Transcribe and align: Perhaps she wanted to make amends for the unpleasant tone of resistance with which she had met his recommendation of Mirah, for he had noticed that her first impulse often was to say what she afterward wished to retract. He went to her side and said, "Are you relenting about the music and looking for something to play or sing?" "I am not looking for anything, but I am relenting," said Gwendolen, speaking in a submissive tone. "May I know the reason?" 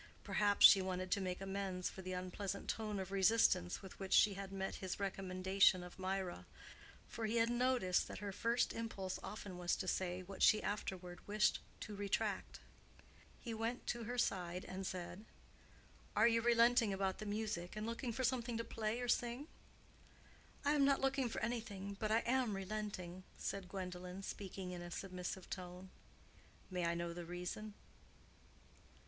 Perhaps 0.23 0.65
she 0.65 0.81
wanted 0.81 1.11
to 1.11 1.21
make 1.21 1.41
amends 1.41 1.87
for 1.87 2.01
the 2.01 2.13
unpleasant 2.13 2.67
tone 2.67 2.97
of 2.97 3.11
resistance 3.11 3.83
with 3.83 3.99
which 3.99 4.13
she 4.13 4.33
had 4.33 4.51
met 4.51 4.77
his 4.81 4.99
recommendation 4.99 5.83
of 5.83 5.99
Mirah, 5.99 6.47
for 7.07 7.27
he 7.27 7.35
had 7.35 7.51
noticed 7.51 8.07
that 8.07 8.17
her 8.17 8.31
first 8.31 8.73
impulse 8.73 9.19
often 9.21 9.59
was 9.59 9.75
to 9.75 9.87
say 9.87 10.23
what 10.23 10.41
she 10.41 10.59
afterward 10.63 11.19
wished 11.27 11.59
to 11.81 11.95
retract. 11.95 12.59
He 13.39 13.53
went 13.53 13.85
to 13.89 14.05
her 14.05 14.17
side 14.17 14.65
and 14.65 14.87
said, 14.87 15.23
"Are 16.15 16.27
you 16.27 16.41
relenting 16.41 16.91
about 16.91 17.19
the 17.19 17.27
music 17.27 17.75
and 17.75 17.85
looking 17.85 18.11
for 18.11 18.23
something 18.23 18.57
to 18.57 18.63
play 18.63 18.99
or 19.01 19.07
sing?" 19.07 19.47
"I 20.65 20.71
am 20.71 20.83
not 20.83 20.99
looking 20.99 21.29
for 21.29 21.41
anything, 21.41 21.95
but 21.99 22.09
I 22.09 22.21
am 22.25 22.55
relenting," 22.55 23.23
said 23.37 23.69
Gwendolen, 23.69 24.23
speaking 24.23 24.71
in 24.71 24.81
a 24.81 24.89
submissive 24.89 25.47
tone. 25.51 25.91
"May 26.71 26.87
I 26.87 26.95
know 26.95 27.13
the 27.13 27.23
reason?" 27.23 27.75